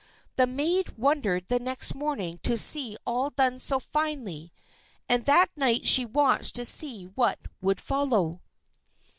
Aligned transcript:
The 0.35 0.47
maid 0.47 0.97
wondered 0.97 1.45
the 1.45 1.59
next 1.59 1.93
morning 1.93 2.39
to 2.41 2.57
see 2.57 2.97
all 3.05 3.29
done 3.29 3.59
so 3.59 3.77
finely, 3.77 4.51
and 5.07 5.23
that 5.27 5.55
night 5.55 5.85
she 5.85 6.07
watched 6.07 6.55
to 6.55 6.65
see 6.65 7.05
what 7.05 7.37
would 7.61 7.79
follow. 7.79 8.41